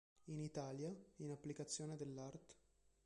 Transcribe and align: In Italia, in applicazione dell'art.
In 0.29 0.39
Italia, 0.39 0.91
in 1.17 1.29
applicazione 1.29 1.95
dell'art. 1.95 2.55